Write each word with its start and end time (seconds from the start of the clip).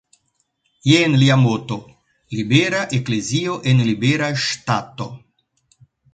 Jen 0.91 1.17
lia 1.23 1.35
moto: 1.41 1.77
"Libera 2.39 2.81
eklezio 3.01 3.59
en 3.75 3.83
libera 3.91 4.33
Ŝtato". 4.47 5.11